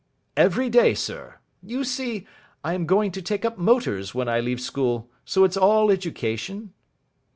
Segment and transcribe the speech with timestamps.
[0.35, 1.35] "Every day, sir.
[1.61, 2.25] You see,
[2.63, 6.73] I am going to take up motors when I leave school, so it's all education."